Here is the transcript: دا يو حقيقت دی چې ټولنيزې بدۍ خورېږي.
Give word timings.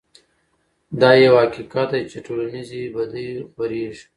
دا 1.01 1.09
يو 1.23 1.35
حقيقت 1.43 1.87
دی 1.93 2.01
چې 2.11 2.17
ټولنيزې 2.27 2.81
بدۍ 2.95 3.27
خورېږي. 3.53 4.03